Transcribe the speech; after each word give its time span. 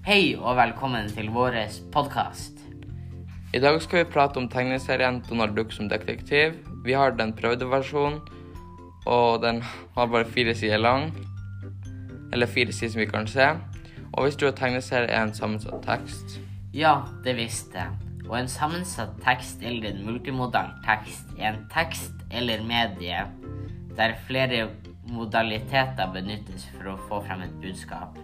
Hei 0.00 0.32
og 0.32 0.54
velkommen 0.56 1.10
til 1.12 1.26
vår 1.28 1.58
podkast. 1.92 2.56
I 3.52 3.60
dag 3.60 3.74
skal 3.84 3.98
vi 4.00 4.06
prate 4.08 4.40
om 4.40 4.46
tegneserien 4.48 5.18
Donald 5.26 5.52
Duck 5.58 5.74
som 5.76 5.90
detektiv. 5.92 6.54
Vi 6.86 6.94
har 6.96 7.12
den 7.18 7.34
prøvde 7.36 7.68
versjonen, 7.68 8.16
og 9.04 9.42
den 9.42 9.60
har 9.60 10.08
bare 10.08 10.24
fire 10.24 10.54
sider 10.56 10.80
lang. 10.80 11.12
Eller 12.32 12.48
fire 12.48 12.72
sider 12.72 12.94
som 12.94 13.02
vi 13.02 13.08
kan 13.12 13.28
se. 13.28 13.50
Og 14.12 14.24
hvis 14.24 14.40
du 14.40 14.46
har 14.46 14.56
tegneserie, 14.56 15.12
er 15.12 15.22
en 15.22 15.34
sammensatt 15.36 15.84
tekst. 15.84 16.40
Ja, 16.72 17.02
det 17.24 17.36
visste 17.36 17.84
jeg. 17.84 17.92
Og 18.24 18.38
en 18.40 18.48
sammensatt 18.48 19.20
tekst 19.20 19.60
eller 19.60 19.92
en 19.92 20.04
multimodal 20.08 20.72
tekst 20.88 21.28
er 21.36 21.52
en 21.52 21.66
tekst 21.76 22.24
eller 22.30 22.64
medie 22.64 23.26
der 24.00 24.16
flere 24.24 24.70
modaliteter 25.10 26.08
benyttes 26.14 26.70
for 26.72 26.94
å 26.94 27.00
få 27.08 27.20
frem 27.28 27.44
et 27.44 27.56
budskap. 27.60 28.16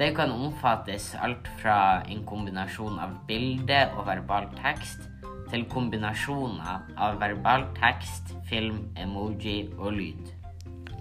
Det 0.00 0.14
kan 0.16 0.30
omfattes 0.32 1.10
alt 1.20 1.48
fra 1.60 2.00
en 2.08 2.22
kombinasjon 2.24 2.94
av 3.04 3.18
bilde 3.28 3.82
og 3.98 4.06
verbal 4.06 4.46
tekst 4.56 5.02
til 5.50 5.66
kombinasjoner 5.68 6.86
av 6.96 7.18
verbal 7.20 7.66
tekst, 7.76 8.32
film, 8.48 8.78
emoji 8.96 9.66
og 9.76 9.98
lyd. 9.98 10.30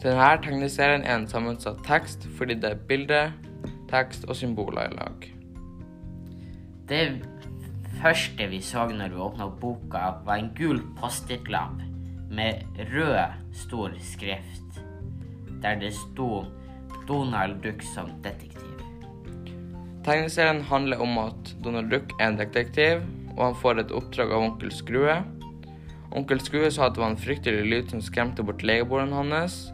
Denne 0.04 0.28
tegneserien 0.44 1.06
er 1.08 1.16
en 1.16 1.30
sammensatt 1.32 1.80
tekst 1.88 2.28
fordi 2.36 2.58
det 2.60 2.74
er 2.74 2.82
bilde, 2.90 3.22
tekst 3.88 4.28
og 4.28 4.36
symboler 4.36 4.90
i 4.90 4.98
lag. 4.98 5.28
Det 6.92 7.04
første 8.02 8.48
vi 8.52 8.60
så 8.66 8.84
når 8.92 9.14
vi 9.14 9.22
åpna 9.30 9.48
boka, 9.62 10.04
var 10.28 10.42
en 10.42 10.52
gul 10.58 10.82
Post-It-lapp 11.00 11.80
med 12.36 12.68
rød, 12.92 13.40
stor 13.54 13.96
skrift, 14.12 14.84
der 15.64 15.80
det 15.80 15.94
sto 15.96 16.44
Donald 17.08 17.64
Duck 17.64 17.86
som 17.96 18.12
detektiv. 18.24 18.69
Tegneserien 20.06 20.62
handler 20.64 21.02
om 21.04 21.18
at 21.22 21.56
Donald 21.64 21.90
Duck 21.92 22.14
er 22.20 22.30
en 22.32 22.40
detektiv, 22.40 23.02
og 23.36 23.42
han 23.50 23.58
får 23.60 23.82
et 23.82 23.92
oppdrag 23.96 24.32
av 24.32 24.46
onkel 24.46 24.72
Skrue. 24.72 25.18
Onkel 26.16 26.40
Skrue 26.42 26.70
sa 26.72 26.88
at 26.88 26.96
det 26.96 27.04
var 27.04 27.12
en 27.14 27.20
fryktelig 27.20 27.66
lyd 27.68 27.92
som 27.92 28.02
skremte 28.04 28.46
bort 28.46 28.64
legeboren 28.66 29.12
hans. 29.14 29.68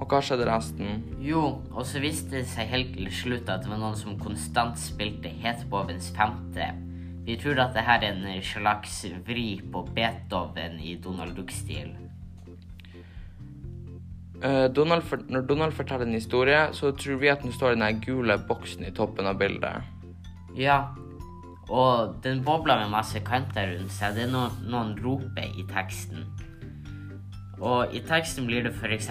Og 0.00 0.08
hva 0.08 0.20
skjedde 0.24 0.46
resten? 0.48 1.00
Jo, 1.20 1.58
og 1.74 1.82
så 1.88 2.00
viste 2.00 2.38
det 2.38 2.46
seg 2.48 2.70
helt 2.70 2.94
til 2.96 3.10
slutt 3.12 3.50
at 3.52 3.64
det 3.64 3.72
var 3.72 3.80
noen 3.82 3.98
som 3.98 4.20
konstant 4.20 4.78
spilte 4.80 5.32
Hetbovens 5.42 6.12
femte. 6.16 6.70
Vi 7.26 7.36
tror 7.40 7.60
at 7.64 7.74
det 7.76 7.84
her 7.84 8.04
er 8.06 8.16
en 8.16 8.44
slags 8.44 9.02
vri 9.26 9.60
på 9.72 9.84
Beethoven 9.96 10.78
i 10.80 10.96
Donald 11.02 11.36
Duck-stil. 11.36 11.92
Uh, 14.40 14.66
Donald, 14.72 15.04
når 15.28 15.44
Donald 15.44 15.72
forteller 15.76 16.06
en 16.06 16.16
historie, 16.16 16.60
så 16.72 16.94
tror 16.96 17.20
vi 17.20 17.28
at 17.28 17.42
den 17.44 17.52
står 17.52 17.74
i 17.74 17.80
den 17.80 18.00
gule 18.00 18.38
boksen 18.48 18.86
i 18.88 18.92
toppen 18.96 19.28
av 19.28 19.36
bildet. 19.40 19.84
Ja, 20.56 20.94
og 21.70 22.16
den 22.24 22.40
bobler 22.44 22.80
med 22.80 22.90
masse 22.90 23.20
kanter 23.22 23.68
rundt 23.74 23.92
seg. 23.94 24.16
Det 24.16 24.24
er 24.26 24.32
no 24.32 24.48
noen 24.66 24.96
roper 25.04 25.52
i 25.54 25.66
teksten. 25.70 26.24
Og 27.60 27.92
i 27.94 28.00
teksten 28.08 28.48
blir 28.48 28.64
det 28.64 28.72
f.eks. 28.72 29.10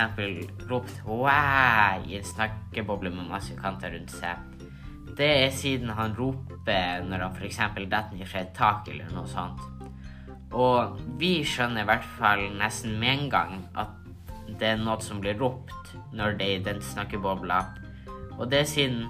ropt 0.69 0.97
i 1.05 2.17
en 2.17 2.25
snakkeboble 2.25 3.11
med 3.13 3.29
masse 3.29 3.53
kanter 3.61 3.93
rundt 3.93 4.11
seg. 4.11 4.41
Det 5.15 5.29
er 5.45 5.51
siden 5.53 5.89
han 5.93 6.15
roper 6.17 7.05
når 7.05 7.27
han 7.27 7.37
f.eks. 7.37 7.61
detter 7.77 8.17
ned 8.17 8.27
fra 8.27 8.41
et 8.41 8.53
tak 8.57 8.89
eller 8.89 9.13
noe 9.13 9.29
sånt. 9.29 9.61
Og 10.51 10.97
vi 11.21 11.43
skjønner 11.45 11.85
i 11.85 11.87
hvert 11.87 12.07
fall 12.17 12.47
nesten 12.57 12.97
med 12.99 13.13
en 13.13 13.29
gang 13.29 13.57
at 13.77 13.93
det 14.59 14.73
er 14.73 14.81
noe 14.81 14.97
som 15.03 15.21
blir 15.21 15.37
ropt 15.39 15.93
når 16.15 16.37
det 16.39 16.47
er 16.47 16.57
i 16.57 16.65
den 16.65 16.81
snakkebobla. 16.81 17.59
Og 18.39 18.49
det 18.51 18.63
er 18.63 18.69
siden 18.69 19.01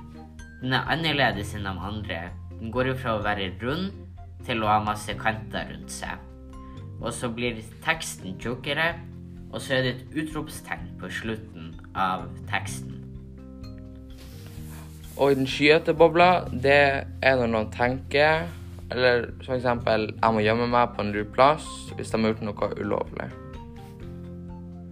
den 0.62 0.76
er 0.76 0.90
annerledes 0.92 1.54
enn 1.56 1.68
de 1.68 1.72
andre. 1.72 2.22
Den 2.60 2.72
går 2.76 2.92
fra 3.00 3.16
å 3.16 3.24
være 3.24 3.54
rund 3.62 3.94
til 4.48 4.64
å 4.64 4.72
ha 4.72 4.80
masse 4.84 5.14
kanter 5.20 5.70
rundt 5.72 5.94
seg. 5.94 6.20
Og 7.00 7.14
så 7.16 7.30
blir 7.32 7.62
teksten 7.86 8.36
tjukkere, 8.42 8.92
og 9.54 9.62
så 9.64 9.78
er 9.78 9.86
det 9.86 9.94
et 9.96 10.18
utropstegn 10.24 10.90
på 11.00 11.12
slutten 11.22 11.72
av 11.96 12.28
teksten. 12.50 12.98
Og 15.20 15.32
i 15.32 15.36
den 15.36 15.48
skyete 15.48 15.96
bobla, 15.96 16.46
det 16.52 16.80
er 17.24 17.40
når 17.40 17.52
noen 17.52 17.72
tenker, 17.72 18.48
eller 18.92 19.30
f.eks. 19.44 19.64
'jeg 19.64 20.34
må 20.34 20.40
gjemme 20.40 20.68
meg 20.68 20.96
på 20.96 21.02
en 21.02 21.12
lur 21.12 21.28
plass' 21.36 21.94
hvis 21.96 22.12
de 22.12 22.18
har 22.18 22.34
gjort 22.34 22.42
noe 22.42 22.70
ulovlig. 22.80 23.32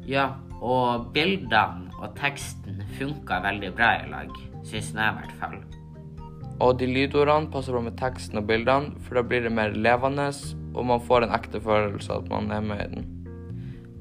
Ja, 0.07 0.29
og 0.63 1.09
bildene 1.13 1.91
og 1.97 2.13
teksten 2.18 2.79
funka 2.95 3.41
veldig 3.44 3.73
bra 3.75 3.90
i 4.00 4.07
lag, 4.12 4.31
syns 4.63 4.94
jeg 4.95 5.03
i 5.03 5.18
hvert 5.18 5.35
fall. 5.41 5.57
Og 6.63 6.79
de 6.79 6.88
lydordene 6.90 7.51
passer 7.53 7.75
bra 7.75 7.84
med 7.85 7.97
teksten 8.00 8.40
og 8.40 8.47
bildene, 8.50 8.96
for 9.03 9.19
da 9.19 9.25
blir 9.28 9.44
det 9.46 9.53
mer 9.53 9.75
levende, 9.75 10.29
og 10.73 10.88
man 10.90 11.03
får 11.03 11.28
en 11.28 11.35
ekte 11.38 11.62
følelse 11.62 12.13
av 12.13 12.23
at 12.23 12.31
man 12.31 12.51
er 12.56 12.63
med 12.66 12.81
i 12.81 12.90
den. 12.96 13.07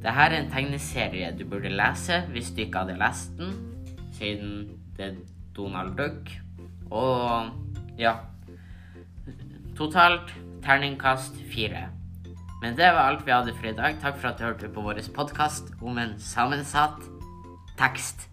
Dette 0.07 0.23
er 0.23 0.37
en 0.37 0.51
tegneserie 0.53 1.33
du 1.35 1.43
burde 1.51 1.73
lese 1.73 2.21
hvis 2.31 2.53
du 2.55 2.63
ikke 2.63 2.85
hadde 2.85 2.99
lest 3.01 3.35
den, 3.41 3.57
siden 4.15 4.79
det 4.97 5.11
er 5.11 5.19
Donald 5.57 5.97
Duck. 5.99 6.31
Og 6.95 7.51
ja 7.99 8.15
Totalt 9.77 10.31
terningkast 10.65 11.37
fire. 11.53 11.89
Men 12.67 12.75
det 12.75 12.87
var 12.93 13.01
alt 13.01 13.21
vi 13.27 13.31
hadde 13.31 13.53
for 13.55 13.69
i 13.71 13.77
dag. 13.79 13.95
Takk 14.03 14.17
for 14.19 14.33
at 14.33 14.41
du 14.41 14.43
hørte 14.43 14.69
på 14.75 14.83
vår 14.83 14.99
podkast 15.15 15.71
om 15.79 16.01
en 16.03 16.17
sammensatt 16.19 16.99
tekst. 17.79 18.27